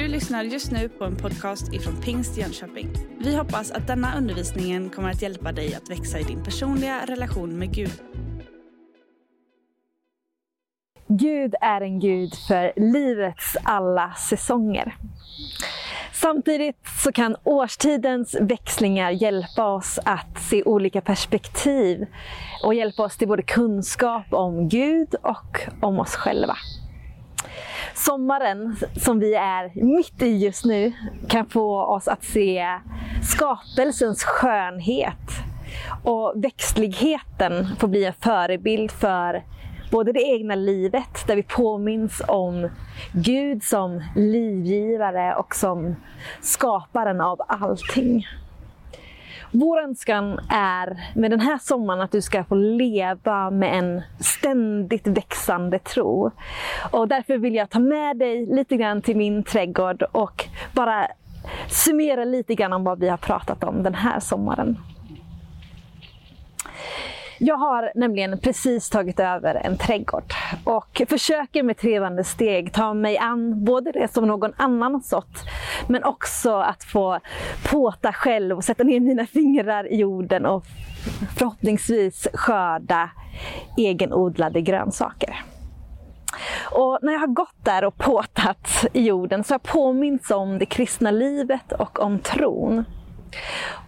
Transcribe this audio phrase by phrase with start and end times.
[0.00, 2.88] Du lyssnar just nu på en podcast ifrån Pingst Jönköping.
[3.18, 7.58] Vi hoppas att denna undervisning kommer att hjälpa dig att växa i din personliga relation
[7.58, 7.92] med Gud.
[11.08, 14.96] Gud är en Gud för livets alla säsonger.
[16.12, 22.06] Samtidigt så kan årstidens växlingar hjälpa oss att se olika perspektiv
[22.64, 26.56] och hjälpa oss till både kunskap om Gud och om oss själva.
[27.94, 30.92] Sommaren som vi är mitt i just nu
[31.28, 32.66] kan få oss att se
[33.22, 35.30] skapelsens skönhet
[36.04, 39.44] och växtligheten får bli en förebild för
[39.90, 42.70] både det egna livet, där vi påminns om
[43.12, 45.96] Gud som livgivare och som
[46.40, 48.26] skaparen av allting.
[49.52, 55.06] Vår önskan är med den här sommaren att du ska få leva med en ständigt
[55.06, 56.30] växande tro.
[56.90, 61.06] Och därför vill jag ta med dig lite grann till min trädgård och bara
[61.68, 64.78] summera lite grann om vad vi har pratat om den här sommaren.
[67.42, 70.24] Jag har nämligen precis tagit över en trädgård
[70.64, 75.44] och försöker med trevande steg ta mig an både det som någon annan sått,
[75.88, 77.20] men också att få
[77.70, 80.64] påta själv och sätta ner mina fingrar i jorden och
[81.36, 83.10] förhoppningsvis skörda
[83.76, 85.44] egenodlade grönsaker.
[86.70, 90.58] Och när jag har gått där och påtat i jorden så har jag påminns om
[90.58, 92.84] det kristna livet och om tron.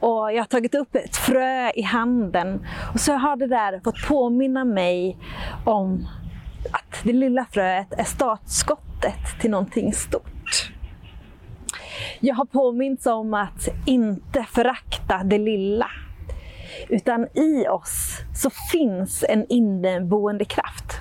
[0.01, 4.09] Och jag har tagit upp ett frö i handen och så har det där fått
[4.09, 5.19] påminna mig
[5.65, 6.09] om
[6.71, 10.73] att det lilla fröet är startskottet till någonting stort.
[12.21, 15.87] Jag har påmints om att inte förakta det lilla.
[16.89, 21.01] Utan i oss så finns en inneboende kraft.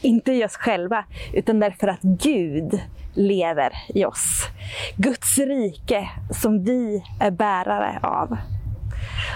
[0.00, 2.80] Inte i oss själva, utan därför att Gud
[3.16, 4.48] lever i oss.
[4.96, 8.36] Guds rike som vi är bärare av.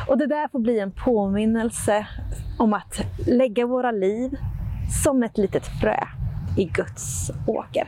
[0.08, 2.06] Och det där får bli en påminnelse
[2.58, 4.36] om att lägga våra liv
[5.04, 6.04] som ett litet frö
[6.56, 7.86] i Guds åker.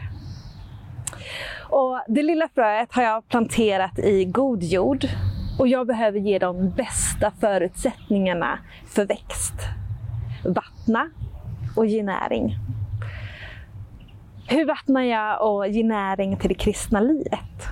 [1.71, 5.07] Och det lilla fröet har jag planterat i god jord
[5.59, 9.55] och jag behöver ge de bästa förutsättningarna för växt.
[10.45, 11.11] Vattna
[11.77, 12.59] och ge näring.
[14.47, 17.69] Hur vattnar jag och ger näring till det kristna livet?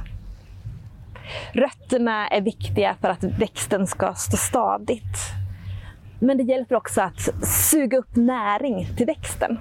[1.52, 5.18] Rötterna är viktiga för att växten ska stå stadigt.
[6.18, 9.58] Men det hjälper också att suga upp näring till växten.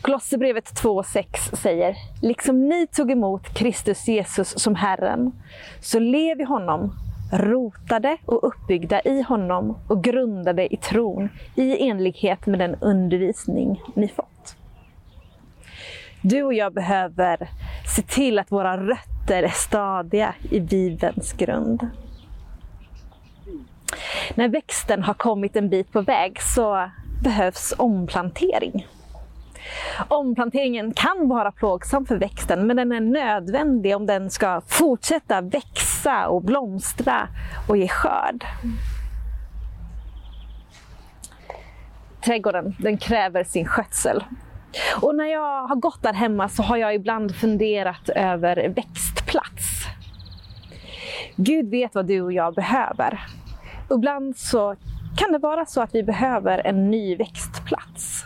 [0.00, 5.32] Kolosserbrevet 2.6 säger, liksom ni tog emot Kristus Jesus som Herren,
[5.80, 6.92] så lev i honom,
[7.32, 14.08] rotade och uppbyggda i honom och grundade i tron i enlighet med den undervisning ni
[14.08, 14.56] fått.
[16.26, 17.48] Du och jag behöver
[17.96, 21.88] se till att våra rötter är stadiga i Bibelns grund.
[24.34, 26.90] När växten har kommit en bit på väg så
[27.22, 28.86] behövs omplantering.
[30.08, 36.28] Omplanteringen kan vara plågsam för växten, men den är nödvändig om den ska fortsätta växa
[36.28, 37.28] och blomstra
[37.68, 38.44] och ge skörd.
[42.24, 44.24] Trädgården den kräver sin skötsel
[45.02, 49.86] och när jag har gått där hemma så har jag ibland funderat över växtplats.
[51.36, 53.20] Gud vet vad du och jag behöver.
[53.94, 54.76] Ibland så
[55.16, 58.24] kan det vara så att vi behöver en ny växtplats.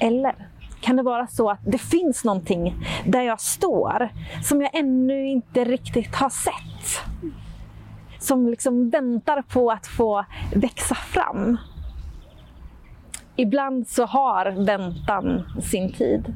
[0.00, 0.34] Eller
[0.80, 2.74] kan det vara så att det finns någonting
[3.06, 4.08] där jag står
[4.42, 7.04] som jag ännu inte riktigt har sett?
[8.18, 10.24] Som liksom väntar på att få
[10.54, 11.58] växa fram.
[13.36, 16.34] Ibland så har väntan sin tid.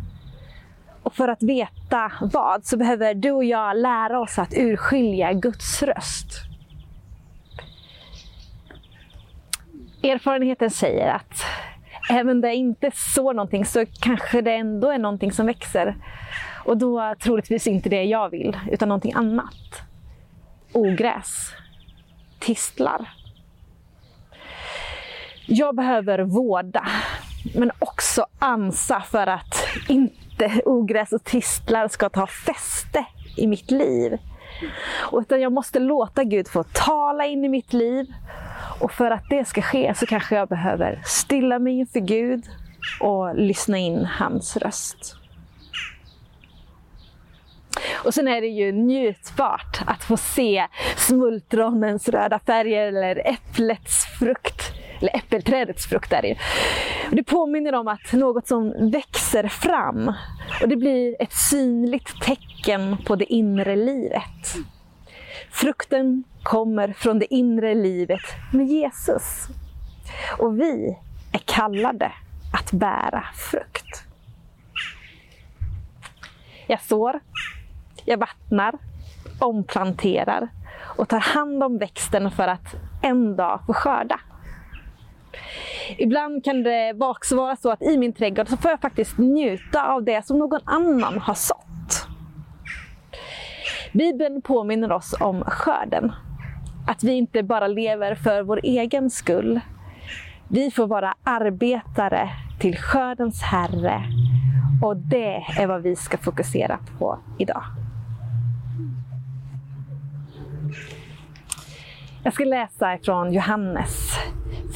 [1.02, 5.82] Och för att veta vad så behöver du och jag lära oss att urskilja Guds
[5.82, 6.28] röst.
[10.02, 11.44] Erfarenheten säger att
[12.10, 15.96] även där jag inte sår någonting så kanske det ändå är någonting som växer.
[16.64, 19.82] Och då troligtvis inte det jag vill, utan någonting annat.
[20.72, 21.52] Ogräs,
[22.38, 23.08] tistlar,
[25.46, 26.87] jag behöver vårda,
[27.54, 33.06] men också ansa för att inte ogräs och tistlar ska ta fäste
[33.37, 34.19] i mitt liv.
[35.12, 38.06] utan jag måste låta Gud få tala in i mitt liv.
[38.81, 42.44] Och för att det ska ske så kanske jag behöver stilla mig inför Gud
[43.00, 45.16] och lyssna in hans röst.
[48.04, 50.66] Och sen är det ju njutbart att få se
[50.96, 56.37] smultronens röda färger eller äpplets frukt eller äppelträdets frukt är det ju.
[57.10, 60.12] Det påminner om att något som växer fram
[60.62, 64.56] och det blir ett synligt tecken på det inre livet.
[65.50, 68.22] Frukten kommer från det inre livet
[68.52, 69.48] med Jesus.
[70.38, 70.99] Och vi
[71.32, 72.12] är kallade
[72.52, 74.04] att bära frukt.
[76.66, 77.20] Jag sår,
[78.04, 78.75] jag vattnar,
[79.38, 80.49] omplanterar
[80.96, 84.20] och tar hand om växten för att en dag få skörda.
[85.99, 89.93] Ibland kan det också vara så att i min trädgård så får jag faktiskt njuta
[89.93, 92.06] av det som någon annan har sått.
[93.93, 96.12] Bibeln påminner oss om skörden.
[96.88, 99.61] Att vi inte bara lever för vår egen skull.
[100.49, 102.31] Vi får vara arbetare
[102.61, 104.03] till skördens Herre
[104.83, 107.62] och det är vad vi ska fokusera på idag.
[112.23, 114.19] Jag ska läsa ifrån Johannes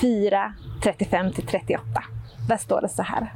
[0.00, 1.78] 4, 35-38.
[2.48, 3.34] Där står det så här.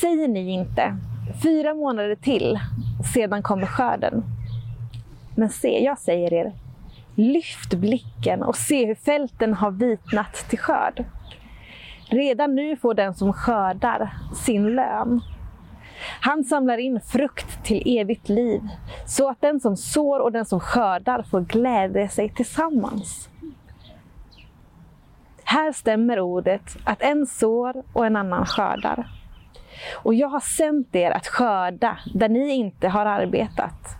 [0.00, 0.96] Säger ni inte,
[1.42, 2.58] fyra månader till,
[3.14, 4.24] sedan kommer skörden.
[5.36, 6.52] Men se, jag säger er,
[7.14, 11.04] lyft blicken och se hur fälten har vitnat till skörd.
[12.08, 15.20] Redan nu får den som skördar sin lön.
[16.20, 18.60] Han samlar in frukt till evigt liv,
[19.06, 23.28] så att den som sår och den som skördar får glädja sig tillsammans.
[25.48, 29.08] Här stämmer ordet att en sår och en annan skördar.
[29.94, 33.96] Och jag har sänt er att skörda där ni inte har arbetat.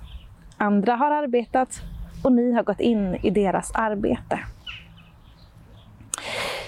[0.57, 1.83] Andra har arbetat
[2.25, 4.39] och ni har gått in i deras arbete.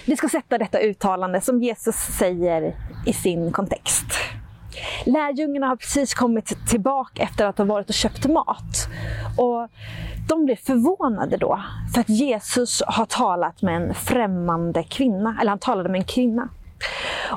[0.07, 2.75] Vi ska sätta detta uttalande som Jesus säger
[3.07, 4.07] i sin kontext.
[5.07, 8.89] Lärjungarna har precis kommit tillbaka efter att ha varit och köpt mat.
[9.37, 9.69] Och
[10.29, 11.61] de blir förvånade då,
[11.95, 16.49] för att Jesus har talat med en främmande kvinna, eller han talade med en kvinna.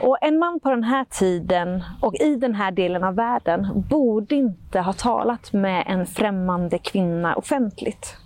[0.01, 4.35] Och en man på den här tiden och i den här delen av världen borde
[4.35, 8.17] inte ha talat med en främmande kvinna offentligt.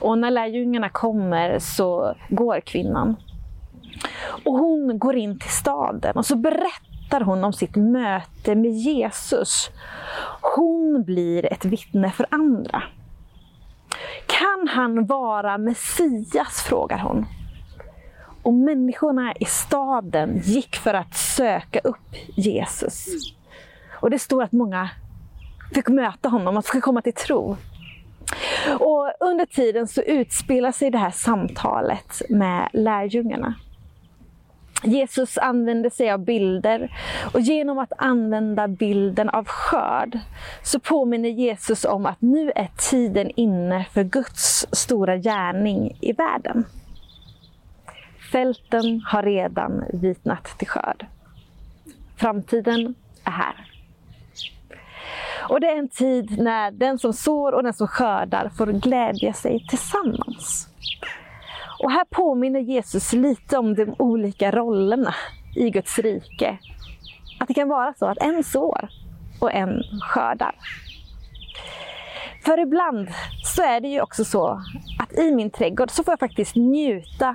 [0.00, 3.16] Och när lärjungarna kommer så går kvinnan.
[4.44, 8.70] Och hon går in till staden och så berättar berättar hon om sitt möte med
[8.70, 9.70] Jesus.
[10.56, 12.82] Hon blir ett vittne för andra.
[14.26, 16.62] Kan han vara Messias?
[16.62, 17.26] frågar hon.
[18.42, 23.06] Och människorna i staden gick för att söka upp Jesus.
[24.00, 24.90] Och det står att många
[25.74, 27.56] fick möta honom, att skulle komma till tro.
[28.78, 33.54] Och under tiden så utspelar sig det här samtalet med lärjungarna.
[34.82, 36.98] Jesus använder sig av bilder
[37.34, 40.18] och genom att använda bilden av skörd
[40.62, 46.64] så påminner Jesus om att nu är tiden inne för Guds stora gärning i världen.
[48.32, 51.06] Fälten har redan vitnat till skörd.
[52.16, 52.94] Framtiden
[53.24, 53.68] är här.
[55.48, 59.32] Och det är en tid när den som sår och den som skördar får glädja
[59.32, 60.68] sig tillsammans.
[61.82, 65.14] Och här påminner Jesus lite om de olika rollerna
[65.56, 66.58] i Guds rike.
[67.40, 68.88] Att det kan vara så att en sår
[69.40, 70.54] och en skördar.
[72.44, 73.08] För ibland
[73.44, 74.62] så är det ju också så
[74.98, 77.34] att i min trädgård så får jag faktiskt njuta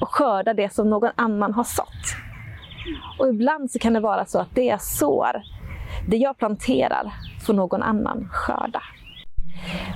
[0.00, 2.16] och skörda det som någon annan har sått.
[3.18, 5.42] Och ibland så kan det vara så att det jag sår,
[6.08, 7.12] det jag planterar,
[7.46, 8.82] får någon annan skörda.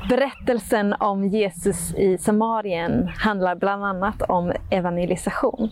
[0.09, 5.71] Berättelsen om Jesus i Samarien handlar bland annat om evangelisation.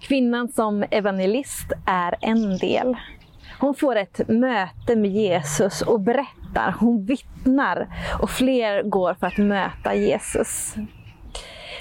[0.00, 2.96] Kvinnan som evangelist är en del.
[3.60, 7.88] Hon får ett möte med Jesus och berättar, hon vittnar
[8.20, 10.74] och fler går för att möta Jesus.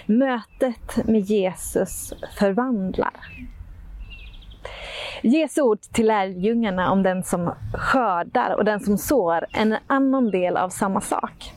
[0.06, 3.14] Mötet med Jesus förvandlar.
[5.22, 10.58] Jesu ord till lärjungarna om den som skördar och den som sår en annan del
[10.58, 11.54] av samma sak.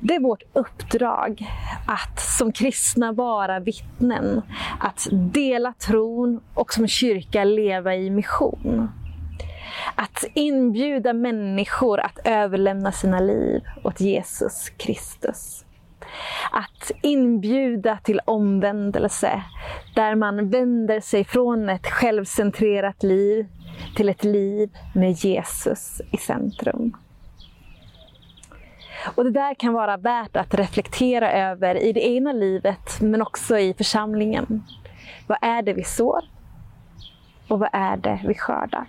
[0.00, 1.46] Det är vårt uppdrag
[1.86, 4.42] att som kristna vara vittnen,
[4.80, 8.88] att dela tron och som kyrka leva i mission.
[9.94, 15.63] Att inbjuda människor att överlämna sina liv åt Jesus Kristus.
[16.50, 19.42] Att inbjuda till omvändelse,
[19.94, 23.46] där man vänder sig från ett självcentrerat liv
[23.96, 26.96] till ett liv med Jesus i centrum.
[29.14, 33.58] Och det där kan vara värt att reflektera över i det egna livet, men också
[33.58, 34.62] i församlingen.
[35.26, 36.24] Vad är det vi sår?
[37.48, 38.86] Och vad är det vi skördar?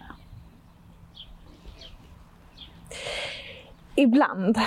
[3.96, 4.58] Ibland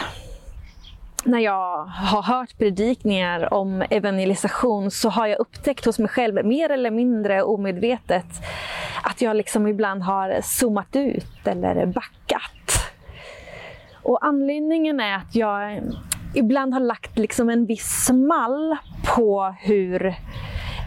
[1.24, 6.70] när jag har hört predikningar om evangelisation så har jag upptäckt hos mig själv, mer
[6.70, 8.26] eller mindre omedvetet,
[9.02, 12.92] att jag liksom ibland har zoomat ut eller backat.
[14.02, 15.80] Och anledningen är att jag
[16.34, 18.76] ibland har lagt liksom en viss mall
[19.14, 20.14] på hur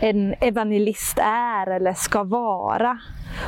[0.01, 2.99] en evangelist är eller ska vara.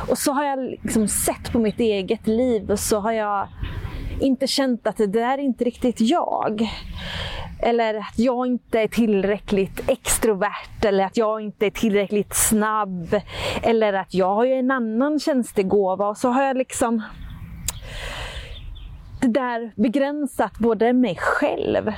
[0.08, 3.48] Och så har jag liksom sett på mitt eget liv och så har jag
[4.20, 6.68] inte känt att det där är inte riktigt jag.
[7.58, 13.20] Eller att jag inte är tillräckligt extrovert eller att jag inte är tillräckligt snabb.
[13.62, 17.02] Eller att jag har en annan tjänstegåva och så har jag liksom
[19.20, 21.92] det där begränsat både mig själv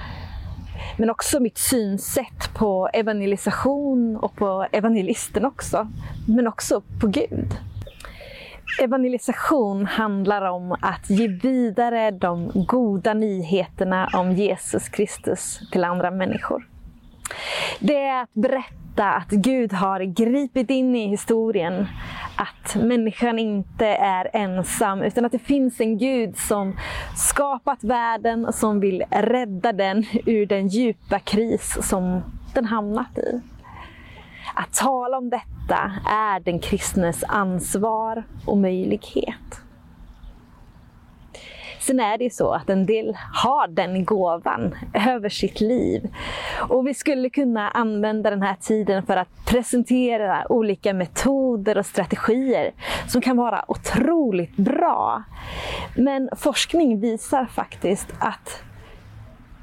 [0.96, 5.88] men också mitt synsätt på evangelisation och på evangelisten också.
[6.28, 7.54] Men också på Gud.
[8.80, 16.68] Evangelisation handlar om att ge vidare de goda nyheterna om Jesus Kristus till andra människor.
[17.80, 21.86] Det är att berätta att Gud har gripit in i historien.
[22.36, 26.76] Att människan inte är ensam utan att det finns en Gud som
[27.16, 32.22] skapat världen och som vill rädda den ur den djupa kris som
[32.54, 33.40] den hamnat i.
[34.54, 39.60] Att tala om detta är den kristnes ansvar och möjlighet.
[41.86, 44.74] Sen är det ju så att en del har den gåvan
[45.08, 46.14] över sitt liv.
[46.68, 52.72] Och vi skulle kunna använda den här tiden för att presentera olika metoder och strategier
[53.08, 55.22] som kan vara otroligt bra.
[55.96, 58.62] Men forskning visar faktiskt att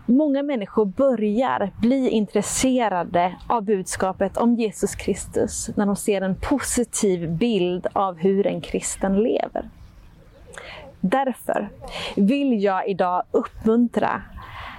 [0.05, 7.31] Många människor börjar bli intresserade av budskapet om Jesus Kristus när de ser en positiv
[7.31, 9.69] bild av hur en kristen lever.
[10.99, 11.69] Därför
[12.15, 14.21] vill jag idag uppmuntra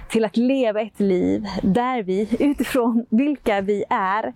[0.09, 4.33] till att leva ett liv där vi, utifrån vilka vi är,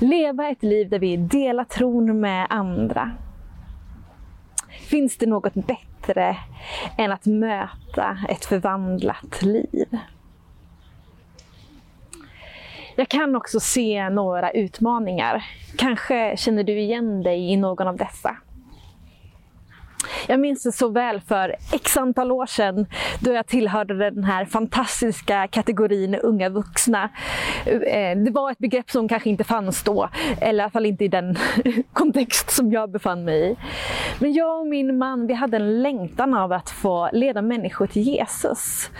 [0.00, 3.10] leva ett liv där vi delar tron med andra.
[4.90, 6.36] Finns det något bättre
[6.98, 9.98] än att möta ett förvandlat liv?
[13.00, 15.44] Jag kan också se några utmaningar.
[15.76, 18.36] Kanske känner du igen dig i någon av dessa.
[20.26, 22.86] Jag minns det så väl för x antal år sedan
[23.20, 27.10] då jag tillhörde den här fantastiska kategorin unga vuxna.
[27.66, 30.08] Eh, det var ett begrepp som kanske inte fanns då,
[30.40, 31.36] eller i alla fall inte i den
[31.92, 33.56] kontext som jag befann mig i.
[34.22, 38.02] Men jag och min man vi hade en längtan av att få leda människor till
[38.02, 38.90] Jesus.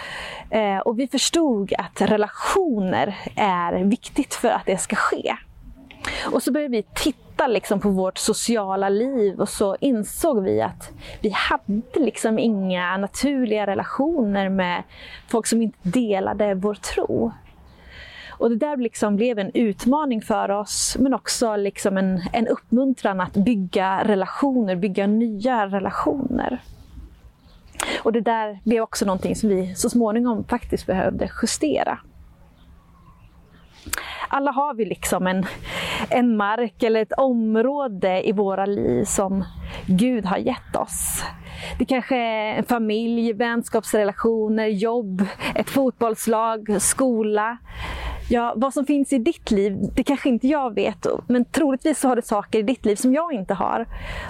[0.50, 5.36] Eh, och vi förstod att relationer är viktigt för att det ska ske.
[6.32, 10.90] Och så började vi titta liksom på vårt sociala liv och så insåg vi att
[11.20, 14.82] vi hade liksom inga naturliga relationer med
[15.28, 17.32] folk som inte delade vår tro.
[18.40, 23.20] Och det där liksom blev en utmaning för oss, men också liksom en, en uppmuntran
[23.20, 26.62] att bygga relationer, bygga nya relationer.
[28.02, 31.98] Och det där blev också någonting som vi så småningom faktiskt behövde justera
[34.30, 35.46] alla har vi liksom en,
[36.08, 39.44] en mark eller ett område i våra liv som
[39.86, 41.22] Gud har gett oss.
[41.78, 47.58] Det kanske är en familj, vänskapsrelationer, jobb, ett fotbollslag, skola.
[48.32, 51.06] Ja, vad som finns i ditt liv, det kanske inte jag vet.
[51.26, 53.86] Men troligtvis så har du saker i ditt liv som jag inte har.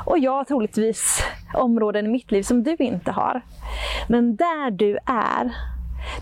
[0.07, 1.23] Och jag har troligtvis
[1.55, 3.43] områden i mitt liv som du inte har.
[4.09, 5.55] Men där du är,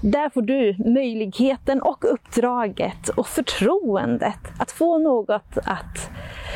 [0.03, 6.11] där får du möjligheten och uppdraget och förtroendet att få något att,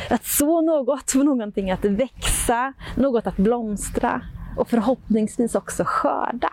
[0.09, 4.21] att så något, få någonting att växa, något att blomstra
[4.57, 6.49] och förhoppningsvis också skörda.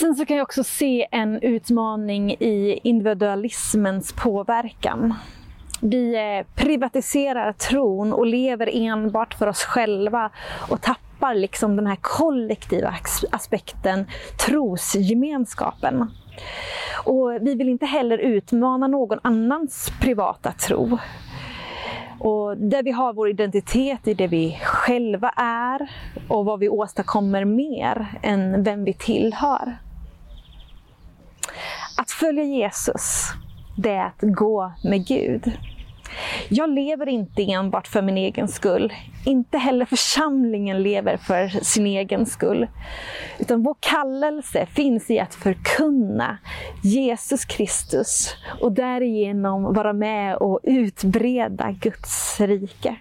[0.00, 5.14] Sen så kan jag också se en utmaning i individualismens påverkan.
[5.80, 10.30] Vi eh, privatiserar tron och lever enbart för oss själva
[10.70, 12.94] och tappar liksom den här kollektiva
[13.30, 14.06] aspekten,
[14.46, 16.10] trosgemenskapen.
[17.04, 20.98] Och vi vill inte heller utmana någon annans privata tro.
[22.18, 25.90] Och där vi har vår identitet i det vi själva är
[26.28, 29.76] och vad vi åstadkommer mer än vem vi tillhör.
[32.00, 33.32] Att följa Jesus,
[33.76, 35.52] det är att gå med Gud.
[36.48, 38.92] Jag lever inte enbart för min egen skull.
[39.26, 42.66] Inte heller församlingen lever för sin egen skull.
[43.38, 46.38] Utan vår kallelse finns i att förkunna
[46.82, 52.96] Jesus Kristus och därigenom vara med och utbreda Guds rike.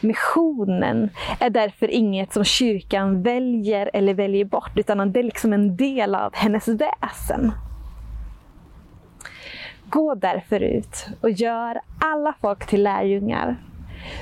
[0.00, 5.76] Missionen är därför inget som kyrkan väljer eller väljer bort, utan det är liksom en
[5.76, 7.52] del av hennes väsen.
[9.94, 13.56] Gå därför ut och gör alla folk till lärjungar.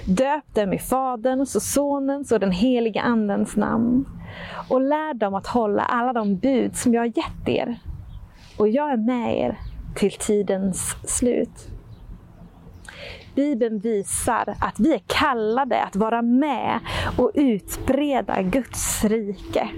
[0.06, 4.04] Döp dem i Faderns och Sonens och den helige Andens namn
[4.68, 7.78] och lär dem att hålla alla de bud som jag har gett er.
[8.58, 9.58] Och jag är med er
[9.94, 11.68] till tidens slut.
[13.34, 16.78] Bibeln visar att vi är kallade att vara med
[17.18, 19.68] och utbreda Guds rike.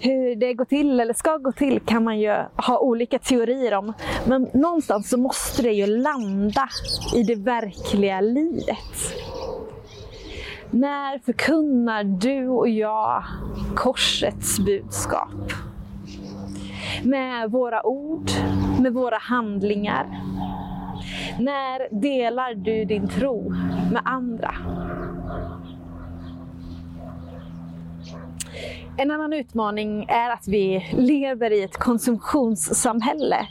[0.00, 3.92] Hur det går till eller ska gå till kan man ju ha olika teorier om.
[4.26, 6.68] Men någonstans så måste det ju landa
[7.16, 9.14] i det verkliga livet.
[10.70, 13.24] När förkunnar du och jag
[13.76, 15.52] korsets budskap?
[17.02, 18.30] Med våra ord,
[18.80, 20.06] med våra handlingar.
[21.38, 23.50] När delar du din tro
[23.92, 24.54] med andra?
[29.00, 33.46] En annan utmaning är att vi lever i ett konsumtionssamhälle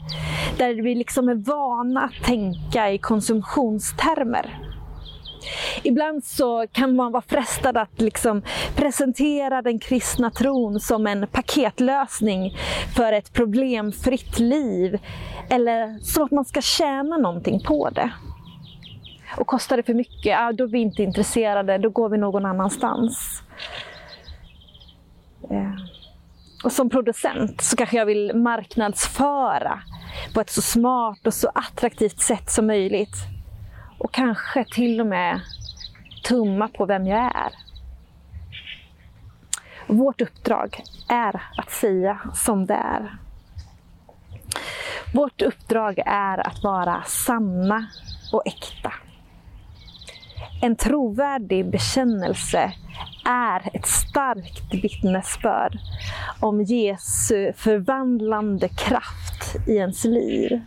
[0.57, 4.59] där vi liksom är vana att tänka i konsumtionstermer.
[5.83, 8.41] Ibland så kan man vara frestad att liksom
[8.75, 12.57] presentera den kristna tron som en paketlösning
[12.95, 14.99] för ett problemfritt liv.
[15.49, 18.11] Eller som att man ska tjäna någonting på det.
[19.37, 22.45] Och kostar det för mycket, ja, då är vi inte intresserade, då går vi någon
[22.45, 23.43] annanstans.
[25.51, 25.73] Eh,
[26.63, 29.79] och som producent så kanske jag vill marknadsföra
[30.33, 33.15] på ett så smart och så attraktivt sätt som möjligt.
[33.99, 35.41] Och kanske till och med
[36.23, 37.51] tumma på vem jag är.
[39.87, 43.17] Vårt uppdrag är att säga som det är.
[45.13, 47.87] Vårt uppdrag är att vara sanna
[48.31, 48.93] och äkta.
[50.61, 52.73] En trovärdig bekännelse
[53.25, 55.77] är ett starkt vittnesbörd
[56.39, 60.61] om Jesu förvandlande kraft i ens liv.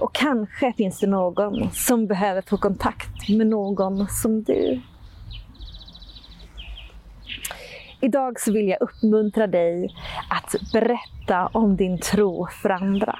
[0.00, 4.80] Och kanske finns det någon som behöver få kontakt med någon som du.
[8.00, 9.94] Idag så vill jag uppmuntra dig
[10.30, 13.18] att berätta om din tro för andra.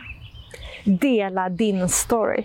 [0.85, 2.45] Dela din story.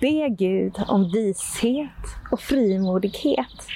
[0.00, 3.66] Be Gud om vishet och frimodighet.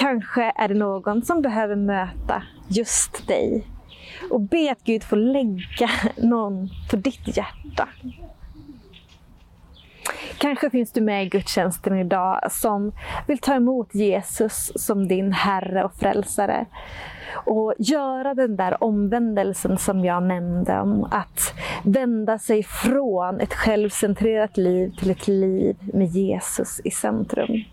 [0.00, 3.66] Kanske är det någon som behöver möta just dig
[4.30, 7.88] och be att Gud får lägga någon på ditt hjärta.
[10.38, 12.92] Kanske finns du med i gudstjänsten idag som
[13.26, 16.66] vill ta emot Jesus som din Herre och Frälsare
[17.34, 24.56] och göra den där omvändelsen som jag nämnde om att vända sig från ett självcentrerat
[24.56, 27.64] liv till ett liv med Jesus i centrum.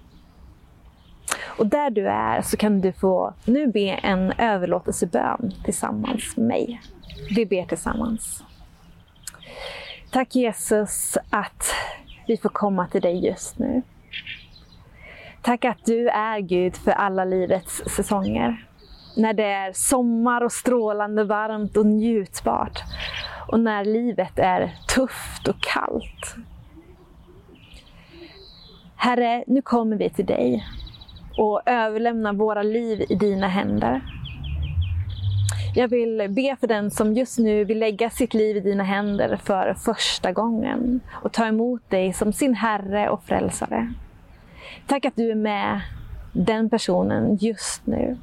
[1.57, 6.81] Och där du är så kan du få nu be en överlåtelsebön tillsammans med mig.
[7.35, 8.43] Vi ber tillsammans.
[10.11, 11.73] Tack Jesus att
[12.27, 13.81] vi får komma till dig just nu.
[15.41, 18.65] Tack att du är Gud för alla livets säsonger.
[19.17, 22.79] När det är sommar och strålande varmt och njutbart.
[23.47, 26.35] Och när livet är tufft och kallt.
[28.95, 30.63] Herre, nu kommer vi till dig
[31.37, 34.01] och överlämna våra liv i dina händer.
[35.75, 39.39] Jag vill be för den som just nu vill lägga sitt liv i dina händer
[39.43, 43.93] för första gången och ta emot dig som sin Herre och Frälsare.
[44.87, 45.81] Tack att du är med
[46.33, 48.17] den personen just nu.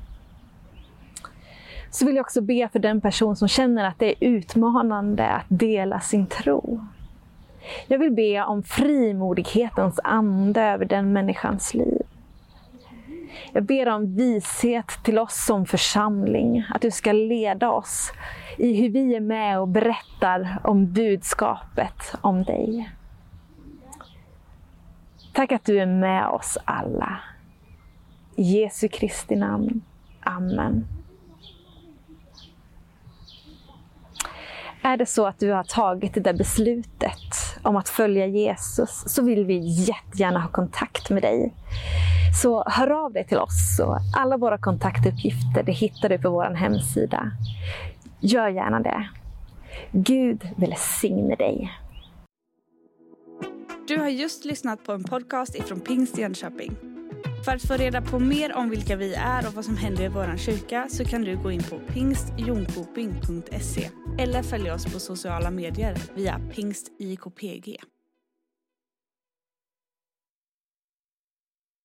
[1.90, 5.46] Så vill jag också be för den person som känner att det är utmanande att
[5.48, 6.86] dela sin tro.
[7.86, 12.02] Jag vill be om frimodighetens ande över den människans liv.
[13.52, 18.12] Jag ber om vishet till oss som församling, att du ska leda oss
[18.58, 22.90] i hur vi är med och berättar om budskapet om dig.
[25.32, 27.20] Tack att du är med oss alla.
[28.36, 29.82] I Jesu Kristi namn.
[30.20, 30.86] Amen.
[34.82, 39.22] Är det så att du har tagit det där beslutet om att följa Jesus så
[39.22, 41.54] vill vi jättegärna ha kontakt med dig.
[42.42, 43.80] Så hör av dig till oss.
[43.82, 47.30] Och alla våra kontaktuppgifter det hittar du på vår hemsida.
[48.20, 49.08] Gör gärna det.
[49.92, 51.72] Gud välsigne dig.
[53.88, 56.76] Du har just lyssnat på en podcast ifrån Pingst Jönköping.
[57.44, 60.08] För att få reda på mer om vilka vi är och vad som händer i
[60.08, 65.96] vår kyrka så kan du gå in på pingstjonkoping.se eller följa oss på sociala medier
[66.14, 67.76] via pingstjkpg.